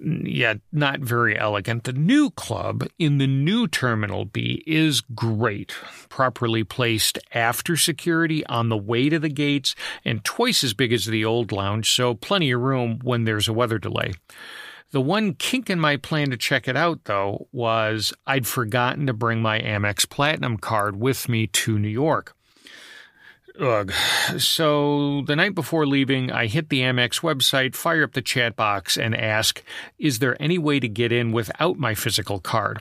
yeah, 0.00 0.54
not 0.72 1.00
very 1.00 1.38
elegant. 1.38 1.84
The 1.84 1.92
new 1.92 2.30
club 2.30 2.86
in 2.98 3.18
the 3.18 3.26
new 3.26 3.68
Terminal 3.68 4.24
B 4.24 4.62
is 4.66 5.00
great, 5.00 5.74
properly 6.08 6.64
placed 6.64 7.18
after 7.34 7.76
security 7.76 8.44
on 8.46 8.68
the 8.68 8.76
way 8.76 9.08
to 9.08 9.18
the 9.18 9.28
gates 9.28 9.74
and 10.04 10.24
twice 10.24 10.64
as 10.64 10.74
big 10.74 10.92
as 10.92 11.06
the 11.06 11.24
old 11.24 11.52
lounge, 11.52 11.90
so 11.90 12.14
plenty 12.14 12.50
of 12.50 12.60
room 12.60 13.00
when 13.02 13.24
there's 13.24 13.48
a 13.48 13.52
weather 13.52 13.78
delay. 13.78 14.12
The 14.92 15.00
one 15.00 15.34
kink 15.34 15.70
in 15.70 15.78
my 15.78 15.96
plan 15.96 16.30
to 16.30 16.36
check 16.36 16.66
it 16.66 16.76
out, 16.76 17.04
though, 17.04 17.46
was 17.52 18.12
I'd 18.26 18.46
forgotten 18.46 19.06
to 19.06 19.12
bring 19.12 19.40
my 19.40 19.60
Amex 19.60 20.08
Platinum 20.08 20.56
card 20.56 20.98
with 20.98 21.28
me 21.28 21.46
to 21.46 21.78
New 21.78 21.88
York. 21.88 22.34
Ugh. 23.60 23.92
So 24.38 25.22
the 25.26 25.36
night 25.36 25.54
before 25.54 25.86
leaving, 25.86 26.32
I 26.32 26.46
hit 26.46 26.70
the 26.70 26.80
Amex 26.80 27.20
website, 27.20 27.76
fire 27.76 28.04
up 28.04 28.14
the 28.14 28.22
chat 28.22 28.56
box, 28.56 28.96
and 28.96 29.14
ask, 29.14 29.62
Is 29.98 30.18
there 30.18 30.40
any 30.40 30.56
way 30.56 30.80
to 30.80 30.88
get 30.88 31.12
in 31.12 31.30
without 31.30 31.78
my 31.78 31.94
physical 31.94 32.40
card? 32.40 32.80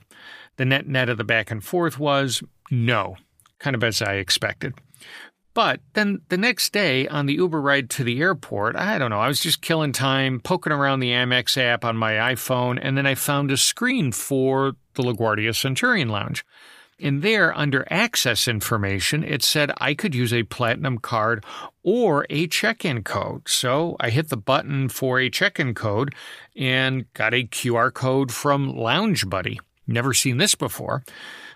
The 0.56 0.66
net 0.66 0.88
net 0.88 1.10
of 1.10 1.18
the 1.18 1.26
back 1.26 1.52
and 1.52 1.64
forth 1.64 2.00
was 2.00 2.42
no, 2.72 3.18
kind 3.60 3.76
of 3.76 3.84
as 3.84 4.02
I 4.02 4.14
expected. 4.16 4.74
But 5.54 5.82
then 5.94 6.22
the 6.30 6.38
next 6.38 6.72
day 6.72 7.08
on 7.08 7.26
the 7.26 7.34
Uber 7.34 7.60
ride 7.60 7.90
to 7.92 8.04
the 8.06 8.22
airport, 8.22 8.78
I 8.78 8.98
don't 8.98 9.10
know, 9.10 9.20
I 9.20 9.28
was 9.28 9.42
just 9.42 9.62
killing 9.62 9.92
time, 9.92 10.40
poking 10.40 10.72
around 10.72 11.02
the 11.02 11.12
Amex 11.12 11.58
app 11.58 11.84
on 11.84 11.98
my 11.98 12.14
iPhone, 12.14 12.80
and 12.82 12.98
then 12.98 13.06
I 13.06 13.16
found 13.16 13.52
a 13.52 13.58
screen 13.58 14.14
for 14.14 14.74
the 14.94 15.04
LaGuardia 15.04 15.54
Centurion 15.54 16.08
Lounge. 16.08 16.46
In 17.00 17.22
there, 17.22 17.58
under 17.58 17.88
access 17.90 18.46
information, 18.46 19.24
it 19.24 19.42
said 19.42 19.72
I 19.78 19.94
could 19.94 20.14
use 20.14 20.34
a 20.34 20.44
platinum 20.44 20.98
card 20.98 21.46
or 21.82 22.26
a 22.30 22.46
check 22.48 22.84
in 22.84 23.04
code. 23.04 23.48
So 23.48 23.96
I 24.02 24.10
hit 24.10 24.28
the 24.28 24.36
button 24.36 24.90
for 24.90 25.18
a 25.18 25.30
check 25.30 25.62
in 25.62 25.74
code 25.74 26.14
and 26.58 27.12
got 27.14 27.34
a 27.34 27.46
QR 27.46 27.94
code 27.94 28.34
from 28.34 28.76
Lounge 28.76 29.30
Buddy. 29.30 29.62
Never 29.88 30.14
seen 30.14 30.38
this 30.38 30.56
before. 30.56 31.04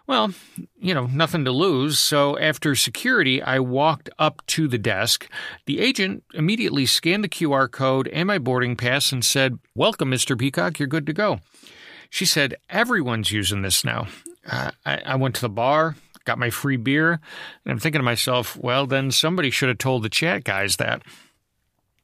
Well, 0.07 0.33
you 0.79 0.93
know, 0.93 1.07
nothing 1.07 1.43
to 1.43 1.51
lose. 1.51 1.99
So 1.99 2.39
after 2.39 2.73
security, 2.73 3.41
I 3.41 3.59
walked 3.59 4.09
up 4.17 4.45
to 4.47 4.69
the 4.69 4.77
desk. 4.77 5.29
The 5.65 5.81
agent 5.81 6.23
immediately 6.33 6.85
scanned 6.85 7.23
the 7.23 7.29
QR 7.29 7.69
code 7.69 8.07
and 8.07 8.27
my 8.27 8.37
boarding 8.37 8.77
pass 8.77 9.11
and 9.11 9.25
said, 9.25 9.59
Welcome, 9.75 10.09
Mr. 10.09 10.39
Peacock. 10.39 10.79
You're 10.79 10.87
good 10.87 11.05
to 11.07 11.13
go. 11.13 11.41
She 12.09 12.25
said, 12.25 12.55
Everyone's 12.69 13.33
using 13.33 13.61
this 13.61 13.83
now. 13.83 14.07
Uh, 14.49 14.71
I, 14.85 15.01
I 15.05 15.15
went 15.15 15.35
to 15.35 15.41
the 15.41 15.49
bar, 15.49 15.95
got 16.25 16.39
my 16.39 16.49
free 16.49 16.77
beer, 16.77 17.13
and 17.13 17.71
I'm 17.71 17.79
thinking 17.79 17.99
to 17.99 18.03
myself, 18.03 18.57
well, 18.57 18.85
then 18.85 19.11
somebody 19.11 19.49
should 19.49 19.69
have 19.69 19.77
told 19.77 20.03
the 20.03 20.09
chat 20.09 20.43
guys 20.43 20.77
that. 20.77 21.01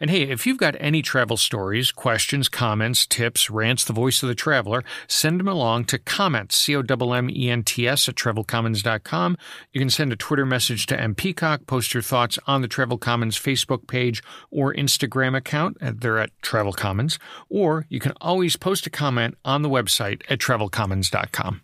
And 0.02 0.10
hey, 0.10 0.22
if 0.22 0.48
you've 0.48 0.58
got 0.58 0.78
any 0.80 1.02
travel 1.02 1.36
stories, 1.36 1.92
questions, 1.92 2.48
comments, 2.48 3.06
tips, 3.06 3.50
rants, 3.50 3.84
the 3.84 3.92
voice 3.92 4.24
of 4.24 4.30
the 4.30 4.36
traveler, 4.36 4.84
send 5.08 5.42
them 5.42 5.48
along 5.50 5.86
to 5.86 6.00
comments, 6.00 6.58
C-O-M-M-E-N-T-S 6.58 8.08
at 8.08 8.16
travelcommons.com. 8.16 9.38
You 9.74 9.82
can 9.82 9.90
send 9.90 10.14
a 10.14 10.16
Twitter 10.16 10.46
message 10.46 10.86
to 10.86 11.00
M. 11.00 11.16
Peacock, 11.16 11.68
post 11.68 11.94
your 11.94 12.04
thoughts 12.04 12.40
on 12.48 12.62
the 12.62 12.70
Travel 12.70 12.98
Commons 12.98 13.38
Facebook 13.38 13.88
page 13.88 14.24
or 14.50 14.74
Instagram 14.74 15.36
account. 15.36 15.78
They're 15.82 16.20
at 16.20 16.32
Travel 16.42 16.72
Commons. 16.72 17.20
Or 17.50 17.86
you 17.90 18.00
can 18.00 18.14
always 18.22 18.56
post 18.56 18.88
a 18.88 18.90
comment 18.90 19.38
on 19.44 19.64
the 19.64 19.70
website 19.70 20.22
at 20.30 20.40
travelcommons.com. 20.40 21.62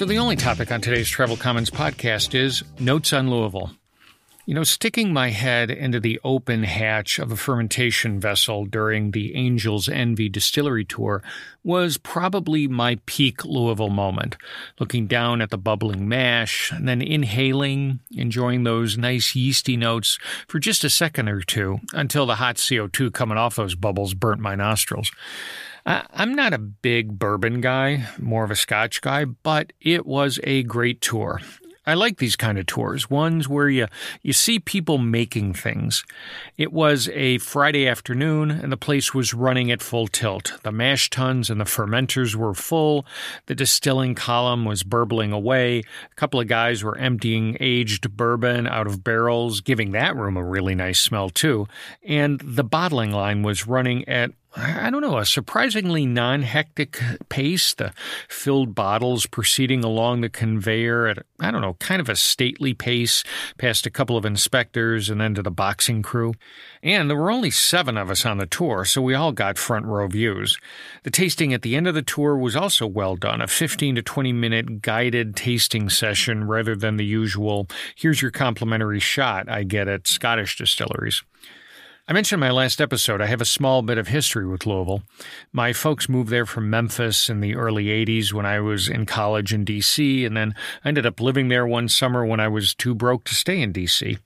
So, 0.00 0.06
the 0.06 0.16
only 0.16 0.36
topic 0.36 0.72
on 0.72 0.80
today's 0.80 1.10
Travel 1.10 1.36
Commons 1.36 1.68
podcast 1.68 2.34
is 2.34 2.64
Notes 2.78 3.12
on 3.12 3.28
Louisville. 3.28 3.70
You 4.46 4.54
know, 4.54 4.64
sticking 4.64 5.12
my 5.12 5.30
head 5.30 5.70
into 5.70 6.00
the 6.00 6.18
open 6.24 6.64
hatch 6.64 7.18
of 7.18 7.30
a 7.30 7.36
fermentation 7.36 8.18
vessel 8.18 8.64
during 8.64 9.10
the 9.10 9.34
Angel's 9.34 9.88
Envy 9.88 10.28
distillery 10.28 10.84
tour 10.84 11.22
was 11.62 11.98
probably 11.98 12.66
my 12.66 12.98
peak 13.04 13.44
Louisville 13.44 13.90
moment. 13.90 14.36
Looking 14.78 15.06
down 15.06 15.42
at 15.42 15.50
the 15.50 15.58
bubbling 15.58 16.08
mash, 16.08 16.72
and 16.72 16.88
then 16.88 17.02
inhaling, 17.02 18.00
enjoying 18.16 18.64
those 18.64 18.96
nice 18.96 19.36
yeasty 19.36 19.76
notes 19.76 20.18
for 20.48 20.58
just 20.58 20.84
a 20.84 20.90
second 20.90 21.28
or 21.28 21.42
two 21.42 21.80
until 21.92 22.24
the 22.24 22.36
hot 22.36 22.56
CO2 22.56 23.12
coming 23.12 23.38
off 23.38 23.56
those 23.56 23.74
bubbles 23.74 24.14
burnt 24.14 24.40
my 24.40 24.54
nostrils. 24.54 25.12
I'm 25.86 26.34
not 26.34 26.52
a 26.52 26.58
big 26.58 27.18
bourbon 27.18 27.60
guy, 27.60 28.06
more 28.18 28.44
of 28.44 28.50
a 28.50 28.56
scotch 28.56 29.00
guy, 29.00 29.24
but 29.24 29.72
it 29.80 30.06
was 30.06 30.38
a 30.44 30.62
great 30.62 31.00
tour. 31.00 31.40
I 31.86 31.94
like 31.94 32.18
these 32.18 32.36
kind 32.36 32.58
of 32.58 32.66
tours, 32.66 33.08
ones 33.08 33.48
where 33.48 33.68
you 33.68 33.86
you 34.22 34.34
see 34.34 34.58
people 34.58 34.98
making 34.98 35.54
things. 35.54 36.04
It 36.58 36.72
was 36.72 37.08
a 37.08 37.38
Friday 37.38 37.88
afternoon 37.88 38.50
and 38.50 38.70
the 38.70 38.76
place 38.76 39.14
was 39.14 39.32
running 39.32 39.70
at 39.70 39.80
full 39.80 40.06
tilt. 40.06 40.52
The 40.62 40.72
mash 40.72 41.08
tuns 41.08 41.48
and 41.48 41.58
the 41.58 41.64
fermenters 41.64 42.34
were 42.34 42.52
full. 42.52 43.06
The 43.46 43.54
distilling 43.54 44.14
column 44.14 44.66
was 44.66 44.82
burbling 44.82 45.32
away. 45.32 45.78
A 45.78 46.14
couple 46.16 46.38
of 46.38 46.48
guys 46.48 46.84
were 46.84 46.98
emptying 46.98 47.56
aged 47.60 48.14
bourbon 48.14 48.66
out 48.66 48.86
of 48.86 49.02
barrels, 49.02 49.62
giving 49.62 49.92
that 49.92 50.14
room 50.16 50.36
a 50.36 50.44
really 50.44 50.74
nice 50.74 51.00
smell 51.00 51.30
too. 51.30 51.66
And 52.06 52.40
the 52.40 52.64
bottling 52.64 53.10
line 53.10 53.42
was 53.42 53.66
running 53.66 54.06
at 54.06 54.32
I 54.56 54.90
don't 54.90 55.00
know, 55.00 55.18
a 55.18 55.24
surprisingly 55.24 56.06
non 56.06 56.42
hectic 56.42 57.00
pace. 57.28 57.72
The 57.72 57.86
uh, 57.86 57.90
filled 58.28 58.74
bottles 58.74 59.26
proceeding 59.26 59.84
along 59.84 60.20
the 60.20 60.28
conveyor 60.28 61.06
at, 61.06 61.18
I 61.38 61.52
don't 61.52 61.60
know, 61.60 61.74
kind 61.74 62.00
of 62.00 62.08
a 62.08 62.16
stately 62.16 62.74
pace, 62.74 63.22
past 63.58 63.86
a 63.86 63.90
couple 63.90 64.16
of 64.16 64.24
inspectors 64.24 65.08
and 65.08 65.20
then 65.20 65.34
to 65.34 65.42
the 65.42 65.52
boxing 65.52 66.02
crew. 66.02 66.34
And 66.82 67.08
there 67.08 67.16
were 67.16 67.30
only 67.30 67.52
seven 67.52 67.96
of 67.96 68.10
us 68.10 68.26
on 68.26 68.38
the 68.38 68.46
tour, 68.46 68.84
so 68.84 69.00
we 69.00 69.14
all 69.14 69.30
got 69.30 69.56
front 69.56 69.86
row 69.86 70.08
views. 70.08 70.58
The 71.04 71.10
tasting 71.10 71.54
at 71.54 71.62
the 71.62 71.76
end 71.76 71.86
of 71.86 71.94
the 71.94 72.02
tour 72.02 72.36
was 72.36 72.56
also 72.56 72.88
well 72.88 73.14
done, 73.14 73.40
a 73.40 73.46
15 73.46 73.94
to 73.96 74.02
20 74.02 74.32
minute 74.32 74.82
guided 74.82 75.36
tasting 75.36 75.88
session 75.88 76.44
rather 76.44 76.74
than 76.74 76.96
the 76.96 77.04
usual, 77.04 77.68
here's 77.94 78.20
your 78.20 78.32
complimentary 78.32 79.00
shot 79.00 79.48
I 79.48 79.62
get 79.62 79.86
at 79.86 80.08
Scottish 80.08 80.58
distilleries. 80.58 81.22
I 82.10 82.12
mentioned 82.12 82.42
in 82.42 82.48
my 82.48 82.50
last 82.50 82.80
episode, 82.80 83.20
I 83.20 83.26
have 83.26 83.40
a 83.40 83.44
small 83.44 83.82
bit 83.82 83.96
of 83.96 84.08
history 84.08 84.44
with 84.44 84.66
Louisville. 84.66 85.04
My 85.52 85.72
folks 85.72 86.08
moved 86.08 86.28
there 86.28 86.44
from 86.44 86.68
Memphis 86.68 87.30
in 87.30 87.38
the 87.38 87.54
early 87.54 87.84
80s 87.84 88.32
when 88.32 88.44
I 88.44 88.58
was 88.58 88.88
in 88.88 89.06
college 89.06 89.54
in 89.54 89.64
D.C., 89.64 90.24
and 90.24 90.36
then 90.36 90.56
I 90.84 90.88
ended 90.88 91.06
up 91.06 91.20
living 91.20 91.46
there 91.46 91.64
one 91.64 91.88
summer 91.88 92.26
when 92.26 92.40
I 92.40 92.48
was 92.48 92.74
too 92.74 92.96
broke 92.96 93.22
to 93.26 93.34
stay 93.36 93.62
in 93.62 93.70
D.C. 93.70 94.18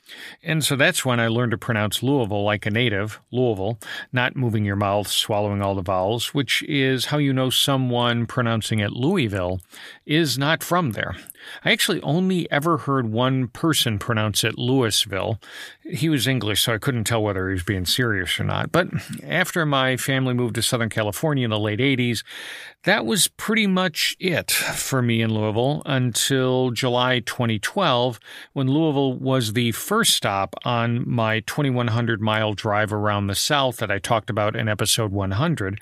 And 0.42 0.64
so 0.64 0.76
that's 0.76 1.04
when 1.04 1.20
I 1.20 1.28
learned 1.28 1.50
to 1.50 1.58
pronounce 1.58 2.02
Louisville 2.02 2.42
like 2.42 2.64
a 2.64 2.70
native, 2.70 3.20
Louisville, 3.30 3.78
not 4.14 4.34
moving 4.34 4.64
your 4.64 4.76
mouth, 4.76 5.08
swallowing 5.08 5.60
all 5.60 5.74
the 5.74 5.82
vowels, 5.82 6.32
which 6.32 6.62
is 6.62 7.04
how 7.04 7.18
you 7.18 7.34
know 7.34 7.50
someone 7.50 8.24
pronouncing 8.24 8.78
it 8.78 8.92
Louisville 8.92 9.60
is 10.06 10.38
not 10.38 10.62
from 10.62 10.92
there. 10.92 11.16
I 11.64 11.72
actually 11.72 12.00
only 12.02 12.50
ever 12.50 12.78
heard 12.78 13.10
one 13.10 13.48
person 13.48 13.98
pronounce 13.98 14.44
it 14.44 14.58
Louisville. 14.58 15.40
He 15.82 16.08
was 16.08 16.26
English, 16.26 16.62
so 16.62 16.74
I 16.74 16.78
couldn't 16.78 17.04
tell 17.04 17.22
whether 17.22 17.48
he 17.48 17.54
was 17.54 17.62
being 17.62 17.84
serious 17.84 18.38
or 18.38 18.44
not. 18.44 18.72
But 18.72 18.88
after 19.22 19.64
my 19.66 19.96
family 19.96 20.34
moved 20.34 20.54
to 20.56 20.62
Southern 20.62 20.88
California 20.88 21.44
in 21.44 21.50
the 21.50 21.58
late 21.58 21.80
80s, 21.80 22.22
that 22.84 23.06
was 23.06 23.28
pretty 23.28 23.66
much 23.66 24.16
it 24.20 24.50
for 24.50 25.02
me 25.02 25.22
in 25.22 25.32
Louisville 25.34 25.82
until 25.86 26.70
July 26.70 27.20
2012, 27.20 28.20
when 28.52 28.68
Louisville 28.68 29.14
was 29.14 29.52
the 29.52 29.72
first 29.72 30.14
stop 30.14 30.54
on 30.64 31.08
my 31.08 31.40
2,100 31.40 32.20
mile 32.20 32.54
drive 32.54 32.92
around 32.92 33.26
the 33.26 33.34
South 33.34 33.78
that 33.78 33.90
I 33.90 33.98
talked 33.98 34.30
about 34.30 34.54
in 34.56 34.68
episode 34.68 35.12
100. 35.12 35.80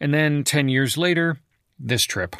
And 0.00 0.14
then 0.14 0.44
10 0.44 0.68
years 0.68 0.96
later, 0.96 1.38
this 1.78 2.04
trip. 2.04 2.36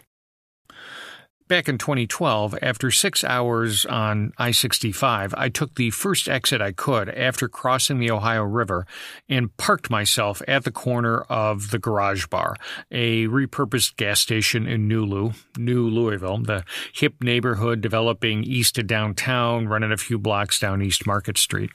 Back 1.49 1.67
in 1.67 1.79
2012, 1.79 2.57
after 2.61 2.91
six 2.91 3.25
hours 3.25 3.87
on 3.87 4.35
I 4.37 4.51
65, 4.51 5.35
I 5.35 5.49
took 5.49 5.77
the 5.77 5.91
first 5.91 6.29
exit 6.29 6.61
I 6.61 6.73
could 6.73 7.09
after 7.09 7.49
crossing 7.49 7.99
the 7.99 8.11
Ohio 8.11 8.43
River 8.43 8.87
and 9.31 9.57
parked 9.57 9.89
myself 9.89 10.43
at 10.47 10.65
the 10.65 10.71
corner 10.71 11.23
of 11.23 11.71
the 11.71 11.79
Garage 11.79 12.27
Bar, 12.27 12.57
a 12.91 13.27
repurposed 13.29 13.97
gas 13.97 14.21
station 14.21 14.67
in 14.67 14.91
Nulu, 14.91 15.35
New 15.57 15.89
Louisville, 15.89 16.37
the 16.37 16.65
hip 16.93 17.15
neighborhood 17.23 17.81
developing 17.81 18.45
east 18.45 18.77
of 18.77 18.87
downtown, 18.87 19.69
running 19.69 19.91
a 19.91 19.97
few 19.97 20.19
blocks 20.19 20.61
down 20.61 20.83
East 20.83 21.07
Market 21.07 21.39
Street. 21.39 21.71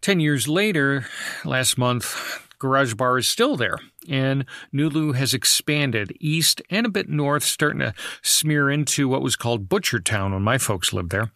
Ten 0.00 0.20
years 0.20 0.46
later, 0.46 1.06
last 1.44 1.76
month, 1.76 2.46
Garage 2.60 2.94
Bar 2.94 3.18
is 3.18 3.28
still 3.28 3.56
there, 3.56 3.78
and 4.10 4.44
Nulu 4.74 5.14
has 5.14 5.32
expanded 5.32 6.14
east 6.20 6.60
and 6.68 6.84
a 6.84 6.90
bit 6.90 7.08
north, 7.08 7.44
starting 7.44 7.80
to 7.80 7.94
smear 8.22 8.68
into 8.68 9.08
what 9.08 9.22
was 9.22 9.36
called 9.36 9.68
Butchertown 9.68 10.32
when 10.32 10.42
my 10.42 10.58
folks 10.58 10.92
lived 10.92 11.10
there. 11.10 11.30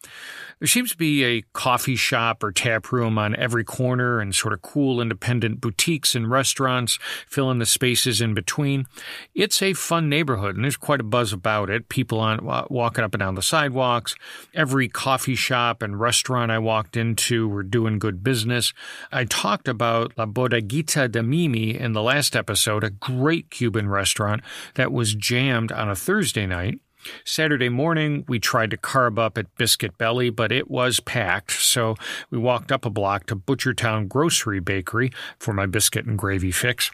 There 0.64 0.68
seems 0.68 0.92
to 0.92 0.96
be 0.96 1.22
a 1.24 1.42
coffee 1.52 1.94
shop 1.94 2.42
or 2.42 2.50
tap 2.50 2.90
room 2.90 3.18
on 3.18 3.36
every 3.36 3.64
corner 3.64 4.18
and 4.18 4.34
sort 4.34 4.54
of 4.54 4.62
cool 4.62 4.98
independent 4.98 5.60
boutiques 5.60 6.14
and 6.14 6.30
restaurants 6.30 6.98
fill 7.28 7.50
in 7.50 7.58
the 7.58 7.66
spaces 7.66 8.22
in 8.22 8.32
between. 8.32 8.86
It's 9.34 9.60
a 9.60 9.74
fun 9.74 10.08
neighborhood 10.08 10.54
and 10.54 10.64
there's 10.64 10.78
quite 10.78 11.00
a 11.00 11.04
buzz 11.04 11.34
about 11.34 11.68
it. 11.68 11.90
People 11.90 12.18
on 12.18 12.42
walking 12.70 13.04
up 13.04 13.12
and 13.12 13.20
down 13.20 13.34
the 13.34 13.42
sidewalks. 13.42 14.14
Every 14.54 14.88
coffee 14.88 15.34
shop 15.34 15.82
and 15.82 16.00
restaurant 16.00 16.50
I 16.50 16.60
walked 16.60 16.96
into 16.96 17.46
were 17.46 17.62
doing 17.62 17.98
good 17.98 18.24
business. 18.24 18.72
I 19.12 19.26
talked 19.26 19.68
about 19.68 20.14
La 20.16 20.24
Bodeguita 20.24 21.12
de 21.12 21.22
Mimi 21.22 21.78
in 21.78 21.92
the 21.92 22.02
last 22.02 22.34
episode, 22.34 22.84
a 22.84 22.88
great 22.88 23.50
Cuban 23.50 23.90
restaurant 23.90 24.40
that 24.76 24.92
was 24.92 25.14
jammed 25.14 25.72
on 25.72 25.90
a 25.90 25.94
Thursday 25.94 26.46
night. 26.46 26.80
Saturday 27.24 27.68
morning, 27.68 28.24
we 28.28 28.38
tried 28.38 28.70
to 28.70 28.76
carb 28.76 29.18
up 29.18 29.38
at 29.38 29.54
Biscuit 29.56 29.96
Belly, 29.98 30.30
but 30.30 30.52
it 30.52 30.70
was 30.70 31.00
packed, 31.00 31.52
so 31.52 31.96
we 32.30 32.38
walked 32.38 32.72
up 32.72 32.84
a 32.84 32.90
block 32.90 33.26
to 33.26 33.36
Butchertown 33.36 34.08
Grocery 34.08 34.60
Bakery 34.60 35.12
for 35.38 35.52
my 35.52 35.66
biscuit 35.66 36.06
and 36.06 36.18
gravy 36.18 36.50
fix. 36.50 36.90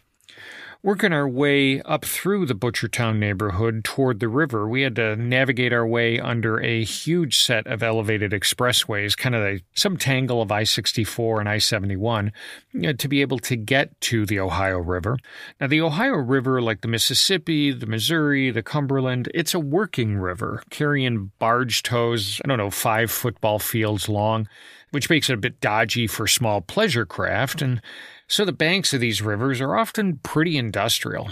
Working 0.82 1.12
our 1.12 1.28
way 1.28 1.82
up 1.82 2.06
through 2.06 2.46
the 2.46 2.54
Butchertown 2.54 3.18
neighborhood 3.18 3.84
toward 3.84 4.18
the 4.18 4.28
river, 4.28 4.66
we 4.66 4.80
had 4.80 4.96
to 4.96 5.14
navigate 5.14 5.74
our 5.74 5.86
way 5.86 6.18
under 6.18 6.58
a 6.58 6.82
huge 6.84 7.38
set 7.38 7.66
of 7.66 7.82
elevated 7.82 8.32
expressways, 8.32 9.14
kind 9.14 9.34
of 9.34 9.42
a, 9.42 9.60
some 9.74 9.98
tangle 9.98 10.40
of 10.40 10.50
I 10.50 10.64
64 10.64 11.38
and 11.38 11.50
I 11.50 11.58
71, 11.58 12.32
to 12.96 13.08
be 13.08 13.20
able 13.20 13.38
to 13.40 13.56
get 13.56 14.00
to 14.00 14.24
the 14.24 14.40
Ohio 14.40 14.78
River. 14.78 15.18
Now, 15.60 15.66
the 15.66 15.82
Ohio 15.82 16.14
River, 16.14 16.62
like 16.62 16.80
the 16.80 16.88
Mississippi, 16.88 17.72
the 17.72 17.84
Missouri, 17.84 18.50
the 18.50 18.62
Cumberland, 18.62 19.30
it's 19.34 19.52
a 19.52 19.60
working 19.60 20.16
river 20.16 20.62
carrying 20.70 21.30
barge 21.38 21.82
tows, 21.82 22.40
I 22.42 22.48
don't 22.48 22.56
know, 22.56 22.70
five 22.70 23.10
football 23.10 23.58
fields 23.58 24.08
long, 24.08 24.48
which 24.90 25.10
makes 25.10 25.30
it 25.30 25.34
a 25.34 25.38
bit 25.38 25.60
dodgy 25.60 26.06
for 26.06 26.26
small 26.26 26.60
pleasure 26.60 27.06
craft. 27.06 27.62
And 27.62 27.80
so 28.26 28.44
the 28.44 28.52
banks 28.52 28.92
of 28.92 29.00
these 29.00 29.22
rivers 29.22 29.60
are 29.60 29.76
often 29.76 30.18
pretty 30.18 30.56
industrial. 30.56 31.30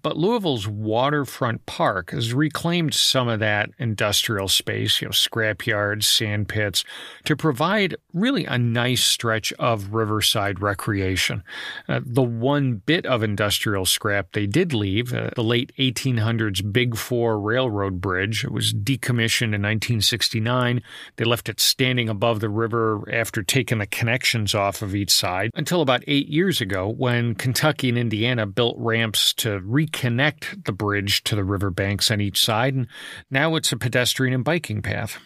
But 0.00 0.16
Louisville's 0.16 0.66
waterfront 0.66 1.66
park 1.66 2.12
has 2.12 2.32
reclaimed 2.32 2.94
some 2.94 3.28
of 3.28 3.40
that 3.40 3.70
industrial 3.78 4.48
space, 4.48 5.02
you 5.02 5.08
know, 5.08 5.12
scrap 5.12 5.66
yards, 5.66 6.06
sand 6.06 6.48
pits, 6.48 6.82
to 7.24 7.36
provide 7.36 7.96
really 8.14 8.46
a 8.46 8.56
nice 8.56 9.04
stretch 9.04 9.52
of 9.54 9.92
riverside 9.92 10.62
recreation. 10.62 11.42
Uh, 11.88 12.00
the 12.04 12.22
one 12.22 12.76
bit 12.76 13.04
of 13.04 13.22
industrial 13.22 13.84
scrap 13.84 14.32
they 14.32 14.46
did 14.46 14.72
leave, 14.72 15.12
uh, 15.12 15.28
the 15.36 15.44
late 15.44 15.72
1800s 15.78 16.72
Big 16.72 16.96
Four 16.96 17.38
Railroad 17.38 18.00
Bridge, 18.00 18.44
it 18.44 18.52
was 18.52 18.72
decommissioned 18.72 19.54
in 19.54 19.62
1969. 19.62 20.82
They 21.16 21.24
left 21.24 21.50
it 21.50 21.60
standing 21.60 22.08
above 22.08 22.40
the 22.40 22.48
river 22.48 23.02
after 23.12 23.42
taking 23.42 23.78
the 23.78 23.86
connections 23.86 24.54
off 24.54 24.80
of 24.80 24.94
each 24.94 25.10
side 25.10 25.50
until 25.54 25.82
about 25.82 26.02
eight 26.06 26.28
years 26.28 26.62
ago 26.62 26.88
when 26.88 27.34
Kentucky 27.34 27.90
and 27.90 27.98
Indiana 27.98 28.46
built 28.46 28.76
ramps 28.78 29.34
to 29.34 29.60
reconnect 29.86 30.64
the 30.64 30.72
bridge 30.72 31.22
to 31.24 31.36
the 31.36 31.44
riverbanks 31.44 32.10
on 32.10 32.20
each 32.20 32.42
side, 32.42 32.74
and 32.74 32.86
now 33.30 33.54
it's 33.54 33.72
a 33.72 33.76
pedestrian 33.76 34.34
and 34.34 34.44
biking 34.44 34.82
path. 34.82 35.18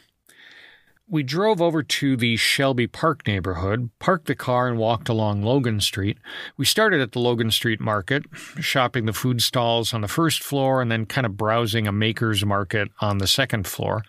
We 1.08 1.22
drove 1.22 1.62
over 1.62 1.84
to 1.84 2.16
the 2.16 2.36
Shelby 2.36 2.88
Park 2.88 3.28
neighborhood, 3.28 3.90
parked 4.00 4.26
the 4.26 4.34
car, 4.34 4.66
and 4.66 4.76
walked 4.76 5.08
along 5.08 5.42
Logan 5.42 5.80
Street. 5.80 6.18
We 6.56 6.64
started 6.64 7.00
at 7.00 7.12
the 7.12 7.20
Logan 7.20 7.52
Street 7.52 7.80
Market, 7.80 8.24
shopping 8.58 9.06
the 9.06 9.12
food 9.12 9.40
stalls 9.40 9.94
on 9.94 10.00
the 10.00 10.08
first 10.08 10.42
floor 10.42 10.82
and 10.82 10.90
then 10.90 11.06
kind 11.06 11.24
of 11.24 11.36
browsing 11.36 11.86
a 11.86 11.92
maker's 11.92 12.44
market 12.44 12.88
on 13.00 13.18
the 13.18 13.28
second 13.28 13.68
floor. 13.68 14.02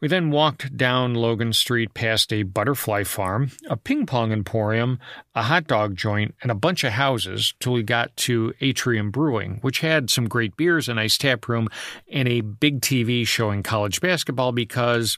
We 0.00 0.08
then 0.08 0.30
walked 0.30 0.76
down 0.76 1.14
Logan 1.14 1.52
Street 1.54 1.94
past 1.94 2.32
a 2.32 2.42
butterfly 2.42 3.04
farm, 3.04 3.50
a 3.68 3.76
ping 3.76 4.04
pong 4.04 4.30
emporium, 4.30 4.98
a 5.34 5.42
hot 5.42 5.66
dog 5.66 5.96
joint, 5.96 6.34
and 6.42 6.50
a 6.50 6.54
bunch 6.54 6.84
of 6.84 6.92
houses 6.92 7.54
till 7.60 7.72
we 7.72 7.82
got 7.82 8.14
to 8.18 8.52
Atrium 8.60 9.10
Brewing, 9.10 9.58
which 9.62 9.80
had 9.80 10.10
some 10.10 10.28
great 10.28 10.56
beers, 10.56 10.88
a 10.88 10.94
nice 10.94 11.16
tap 11.16 11.48
room, 11.48 11.68
and 12.12 12.28
a 12.28 12.42
big 12.42 12.82
TV 12.82 13.26
showing 13.26 13.62
college 13.62 14.00
basketball 14.02 14.52
because 14.52 15.16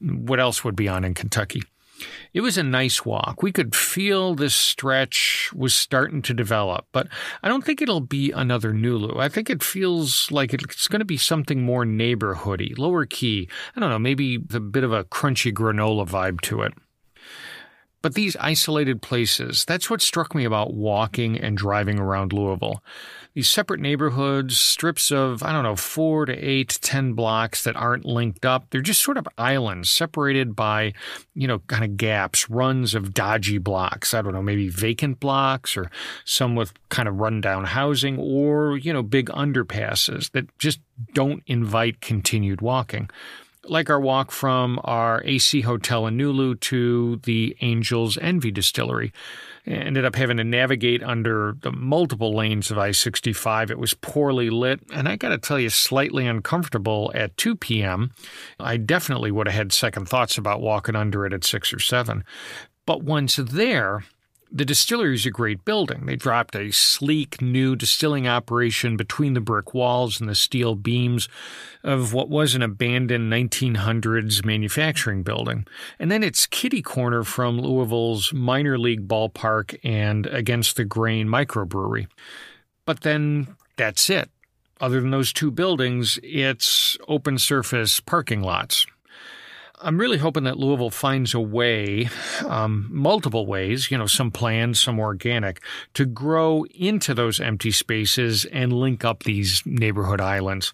what 0.00 0.40
else 0.40 0.64
would 0.64 0.76
be 0.76 0.88
on 0.88 1.04
in 1.04 1.14
Kentucky? 1.14 1.62
It 2.32 2.40
was 2.40 2.58
a 2.58 2.62
nice 2.62 3.04
walk. 3.04 3.42
We 3.42 3.52
could 3.52 3.74
feel 3.74 4.34
this 4.34 4.54
stretch 4.54 5.50
was 5.54 5.74
starting 5.74 6.22
to 6.22 6.34
develop, 6.34 6.86
but 6.92 7.08
I 7.42 7.48
don't 7.48 7.64
think 7.64 7.80
it'll 7.80 8.00
be 8.00 8.32
another 8.32 8.72
Nulu. 8.72 9.20
I 9.20 9.28
think 9.28 9.50
it 9.50 9.62
feels 9.62 10.30
like 10.30 10.52
it's 10.52 10.88
going 10.88 11.00
to 11.00 11.04
be 11.04 11.16
something 11.16 11.62
more 11.62 11.84
neighborhoody, 11.84 12.76
lower 12.76 13.06
key. 13.06 13.48
I 13.76 13.80
don't 13.80 13.90
know, 13.90 13.98
maybe 13.98 14.36
a 14.52 14.60
bit 14.60 14.84
of 14.84 14.92
a 14.92 15.04
crunchy 15.04 15.52
granola 15.52 16.08
vibe 16.08 16.40
to 16.42 16.62
it. 16.62 16.74
But 18.04 18.12
these 18.12 18.36
isolated 18.36 19.00
places, 19.00 19.64
that's 19.64 19.88
what 19.88 20.02
struck 20.02 20.34
me 20.34 20.44
about 20.44 20.74
walking 20.74 21.40
and 21.40 21.56
driving 21.56 21.98
around 21.98 22.34
Louisville 22.34 22.82
these 23.34 23.50
separate 23.50 23.80
neighborhoods, 23.80 24.58
strips 24.58 25.10
of, 25.10 25.42
I 25.42 25.52
don't 25.52 25.64
know, 25.64 25.74
four 25.74 26.24
to 26.24 26.32
eight, 26.32 26.78
ten 26.80 27.14
blocks 27.14 27.64
that 27.64 27.74
aren't 27.74 28.04
linked 28.04 28.46
up. 28.46 28.70
They're 28.70 28.80
just 28.80 29.02
sort 29.02 29.16
of 29.16 29.26
islands 29.36 29.90
separated 29.90 30.54
by, 30.54 30.92
you 31.34 31.48
know, 31.48 31.58
kind 31.60 31.84
of 31.84 31.96
gaps, 31.96 32.48
runs 32.48 32.94
of 32.94 33.12
dodgy 33.12 33.58
blocks. 33.58 34.14
I 34.14 34.22
don't 34.22 34.32
know, 34.34 34.42
maybe 34.42 34.68
vacant 34.68 35.18
blocks 35.18 35.76
or 35.76 35.90
some 36.24 36.54
with 36.54 36.72
kind 36.90 37.08
of 37.08 37.16
rundown 37.16 37.64
housing 37.64 38.18
or, 38.18 38.76
you 38.78 38.92
know, 38.92 39.02
big 39.02 39.26
underpasses 39.30 40.30
that 40.30 40.46
just 40.58 40.80
don't 41.12 41.42
invite 41.46 42.00
continued 42.00 42.60
walking 42.60 43.10
like 43.68 43.90
our 43.90 44.00
walk 44.00 44.30
from 44.30 44.80
our 44.84 45.22
AC 45.24 45.62
hotel 45.62 46.06
in 46.06 46.16
Nulu 46.16 46.58
to 46.60 47.16
the 47.24 47.56
Angels 47.60 48.18
Envy 48.18 48.50
distillery 48.50 49.12
ended 49.66 50.04
up 50.04 50.14
having 50.14 50.36
to 50.36 50.44
navigate 50.44 51.02
under 51.02 51.56
the 51.62 51.72
multiple 51.72 52.34
lanes 52.34 52.70
of 52.70 52.78
I 52.78 52.90
65. 52.90 53.70
It 53.70 53.78
was 53.78 53.94
poorly 53.94 54.50
lit, 54.50 54.80
and 54.92 55.08
I 55.08 55.16
got 55.16 55.30
to 55.30 55.38
tell 55.38 55.58
you, 55.58 55.70
slightly 55.70 56.26
uncomfortable 56.26 57.10
at 57.14 57.36
2 57.36 57.56
p.m. 57.56 58.12
I 58.60 58.76
definitely 58.76 59.30
would 59.30 59.46
have 59.46 59.56
had 59.56 59.72
second 59.72 60.08
thoughts 60.08 60.36
about 60.36 60.60
walking 60.60 60.96
under 60.96 61.24
it 61.26 61.32
at 61.32 61.44
6 61.44 61.72
or 61.72 61.78
7. 61.78 62.24
But 62.86 63.02
once 63.02 63.36
there, 63.36 64.04
the 64.50 64.64
distillery 64.64 65.14
is 65.14 65.26
a 65.26 65.30
great 65.30 65.64
building. 65.64 66.06
They 66.06 66.16
dropped 66.16 66.54
a 66.54 66.70
sleek 66.70 67.42
new 67.42 67.74
distilling 67.74 68.28
operation 68.28 68.96
between 68.96 69.34
the 69.34 69.40
brick 69.40 69.74
walls 69.74 70.20
and 70.20 70.28
the 70.28 70.34
steel 70.34 70.74
beams 70.74 71.28
of 71.82 72.12
what 72.12 72.28
was 72.28 72.54
an 72.54 72.62
abandoned 72.62 73.32
1900s 73.32 74.44
manufacturing 74.44 75.22
building. 75.22 75.66
And 75.98 76.10
then 76.10 76.22
it's 76.22 76.46
kitty 76.46 76.82
corner 76.82 77.24
from 77.24 77.60
Louisville's 77.60 78.32
minor 78.32 78.78
league 78.78 79.08
ballpark 79.08 79.78
and 79.82 80.26
against 80.26 80.76
the 80.76 80.84
grain 80.84 81.26
microbrewery. 81.26 82.06
But 82.86 83.00
then 83.00 83.56
that's 83.76 84.08
it. 84.08 84.30
Other 84.80 85.00
than 85.00 85.10
those 85.10 85.32
two 85.32 85.50
buildings, 85.50 86.18
it's 86.22 86.98
open 87.08 87.38
surface 87.38 88.00
parking 88.00 88.42
lots. 88.42 88.86
I'm 89.84 89.98
really 89.98 90.16
hoping 90.16 90.44
that 90.44 90.58
Louisville 90.58 90.88
finds 90.88 91.34
a 91.34 91.40
way, 91.40 92.08
um, 92.46 92.86
multiple 92.90 93.44
ways, 93.44 93.90
you 93.90 93.98
know, 93.98 94.06
some 94.06 94.30
planned, 94.30 94.78
some 94.78 94.98
organic, 94.98 95.60
to 95.92 96.06
grow 96.06 96.64
into 96.74 97.12
those 97.12 97.38
empty 97.38 97.70
spaces 97.70 98.46
and 98.46 98.72
link 98.72 99.04
up 99.04 99.24
these 99.24 99.62
neighborhood 99.66 100.22
islands. 100.22 100.72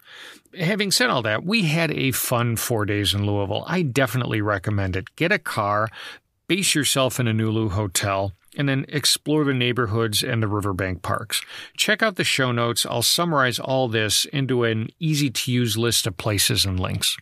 Having 0.56 0.92
said 0.92 1.10
all 1.10 1.22
that, 1.22 1.44
we 1.44 1.62
had 1.62 1.90
a 1.90 2.12
fun 2.12 2.54
four 2.54 2.86
days 2.86 3.12
in 3.12 3.26
Louisville. 3.26 3.64
I 3.66 3.82
definitely 3.82 4.40
recommend 4.40 4.94
it. 4.94 5.16
Get 5.16 5.32
a 5.32 5.38
car, 5.38 5.88
base 6.46 6.76
yourself 6.76 7.18
in 7.18 7.26
a 7.26 7.32
Nulu 7.32 7.72
hotel, 7.72 8.32
and 8.56 8.68
then 8.68 8.84
explore 8.88 9.44
the 9.44 9.54
neighborhoods 9.54 10.22
and 10.22 10.40
the 10.40 10.48
riverbank 10.48 11.02
parks. 11.02 11.42
Check 11.76 12.00
out 12.00 12.14
the 12.14 12.24
show 12.24 12.52
notes. 12.52 12.86
I'll 12.86 13.02
summarize 13.02 13.58
all 13.58 13.88
this 13.88 14.24
into 14.26 14.62
an 14.62 14.90
easy 15.00 15.30
to 15.30 15.52
use 15.52 15.76
list 15.76 16.06
of 16.06 16.16
places 16.16 16.64
and 16.64 16.78
links. 16.78 17.16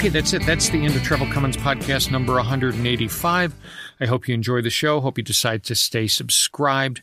Okay, 0.00 0.08
that's 0.08 0.32
it. 0.32 0.46
That's 0.46 0.70
the 0.70 0.82
end 0.82 0.96
of 0.96 1.02
Travel 1.02 1.26
Commons 1.30 1.58
podcast 1.58 2.10
number 2.10 2.32
185. 2.32 3.54
I 4.00 4.06
hope 4.06 4.26
you 4.26 4.34
enjoy 4.34 4.62
the 4.62 4.70
show. 4.70 4.98
Hope 5.02 5.18
you 5.18 5.22
decide 5.22 5.62
to 5.64 5.74
stay 5.74 6.06
subscribed. 6.06 7.02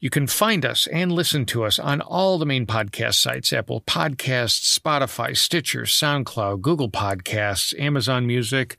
You 0.00 0.10
can 0.10 0.26
find 0.26 0.66
us 0.66 0.88
and 0.88 1.12
listen 1.12 1.46
to 1.46 1.62
us 1.62 1.78
on 1.78 2.00
all 2.00 2.38
the 2.38 2.44
main 2.44 2.66
podcast 2.66 3.14
sites 3.14 3.52
Apple 3.52 3.82
Podcasts, 3.82 4.76
Spotify, 4.76 5.36
Stitcher, 5.36 5.82
SoundCloud, 5.82 6.62
Google 6.62 6.90
Podcasts, 6.90 7.78
Amazon 7.78 8.26
Music. 8.26 8.76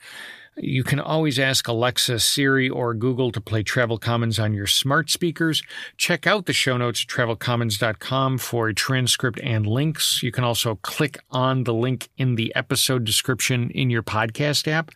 You 0.57 0.83
can 0.83 0.99
always 0.99 1.39
ask 1.39 1.67
Alexa, 1.67 2.19
Siri, 2.19 2.69
or 2.69 2.93
Google 2.93 3.31
to 3.31 3.41
play 3.41 3.63
Travel 3.63 3.97
Commons 3.97 4.37
on 4.37 4.53
your 4.53 4.67
smart 4.67 5.09
speakers. 5.09 5.63
Check 5.97 6.27
out 6.27 6.45
the 6.45 6.53
show 6.53 6.77
notes 6.77 7.03
at 7.03 7.07
travelcommons.com 7.07 8.37
for 8.37 8.67
a 8.67 8.73
transcript 8.73 9.39
and 9.41 9.65
links. 9.65 10.21
You 10.21 10.31
can 10.31 10.43
also 10.43 10.75
click 10.75 11.17
on 11.31 11.63
the 11.63 11.73
link 11.73 12.09
in 12.17 12.35
the 12.35 12.53
episode 12.55 13.03
description 13.03 13.71
in 13.71 13.89
your 13.89 14.03
podcast 14.03 14.67
app. 14.67 14.91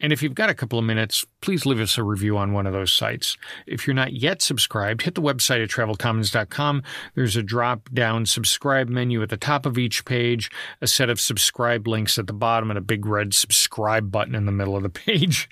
And 0.00 0.12
if 0.12 0.22
you've 0.22 0.34
got 0.34 0.50
a 0.50 0.54
couple 0.54 0.78
of 0.78 0.84
minutes, 0.84 1.24
please 1.40 1.64
leave 1.64 1.80
us 1.80 1.96
a 1.96 2.02
review 2.02 2.36
on 2.36 2.52
one 2.52 2.66
of 2.66 2.74
those 2.74 2.92
sites. 2.92 3.36
If 3.66 3.86
you're 3.86 3.94
not 3.94 4.12
yet 4.12 4.42
subscribed, 4.42 5.02
hit 5.02 5.14
the 5.14 5.22
website 5.22 5.62
at 5.62 5.70
travelcommons.com. 5.70 6.82
There's 7.14 7.36
a 7.36 7.42
drop 7.42 7.88
down 7.94 8.26
subscribe 8.26 8.88
menu 8.88 9.22
at 9.22 9.30
the 9.30 9.38
top 9.38 9.64
of 9.64 9.78
each 9.78 10.04
page, 10.04 10.50
a 10.82 10.86
set 10.86 11.08
of 11.08 11.18
subscribe 11.18 11.88
links 11.88 12.18
at 12.18 12.26
the 12.26 12.34
bottom, 12.34 12.70
and 12.70 12.76
a 12.78 12.82
big 12.82 13.06
red 13.06 13.32
subscribe 13.32 14.10
button 14.10 14.34
in 14.34 14.44
the 14.44 14.52
middle 14.52 14.76
of 14.76 14.82
the 14.82 14.88
page. 15.06 15.48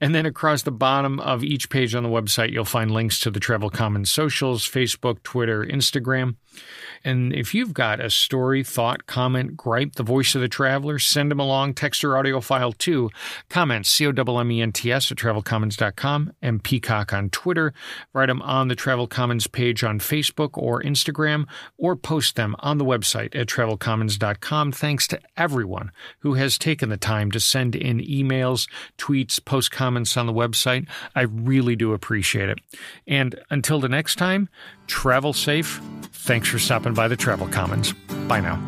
And 0.00 0.14
then 0.14 0.26
across 0.26 0.62
the 0.62 0.70
bottom 0.70 1.18
of 1.20 1.42
each 1.42 1.70
page 1.70 1.94
on 1.94 2.02
the 2.02 2.08
website, 2.10 2.52
you'll 2.52 2.64
find 2.64 2.90
links 2.90 3.18
to 3.20 3.30
the 3.30 3.40
Travel 3.40 3.70
Commons 3.70 4.10
socials 4.10 4.68
Facebook, 4.68 5.22
Twitter, 5.22 5.64
Instagram. 5.64 6.36
And 7.04 7.32
if 7.32 7.54
you've 7.54 7.74
got 7.74 8.00
a 8.00 8.10
story, 8.10 8.62
thought, 8.62 9.06
comment, 9.06 9.56
gripe, 9.56 9.94
the 9.94 10.02
voice 10.02 10.34
of 10.34 10.40
the 10.40 10.48
traveler, 10.48 10.98
send 10.98 11.30
them 11.30 11.40
along, 11.40 11.74
text 11.74 12.04
or 12.04 12.16
audio 12.16 12.40
file 12.40 12.72
to 12.72 13.10
comments, 13.48 13.90
C 13.90 14.06
O 14.06 14.10
M 14.10 14.28
M 14.28 14.50
E 14.50 14.62
N 14.62 14.72
T 14.72 14.92
S 14.92 15.10
at 15.10 15.18
travelcommons.com, 15.18 16.32
M. 16.42 16.60
Peacock 16.60 17.12
on 17.12 17.30
Twitter. 17.30 17.72
Write 18.12 18.26
them 18.26 18.42
on 18.42 18.68
the 18.68 18.74
Travel 18.74 19.06
Commons 19.06 19.46
page 19.46 19.84
on 19.84 19.98
Facebook 19.98 20.50
or 20.54 20.82
Instagram, 20.82 21.46
or 21.76 21.96
post 21.96 22.36
them 22.36 22.56
on 22.60 22.78
the 22.78 22.84
website 22.84 23.34
at 23.34 23.46
travelcommons.com. 23.46 24.72
Thanks 24.72 25.06
to 25.08 25.20
everyone 25.36 25.90
who 26.20 26.34
has 26.34 26.58
taken 26.58 26.88
the 26.88 26.96
time 26.96 27.30
to 27.30 27.40
send 27.40 27.74
in 27.74 27.98
emails, 27.98 28.68
tweets, 28.98 29.42
post 29.44 29.70
comments 29.70 30.16
on 30.16 30.26
the 30.26 30.32
website. 30.32 30.88
I 31.14 31.22
really 31.22 31.76
do 31.76 31.92
appreciate 31.92 32.48
it. 32.48 32.58
And 33.06 33.38
until 33.50 33.80
the 33.80 33.88
next 33.88 34.16
time, 34.16 34.48
travel 34.86 35.32
safe. 35.32 35.80
Thanks 36.12 36.48
for 36.48 36.58
stopping 36.58 36.94
by 36.94 37.08
the 37.08 37.16
Travel 37.16 37.48
Commons. 37.48 37.92
Bye 38.28 38.40
now. 38.40 38.60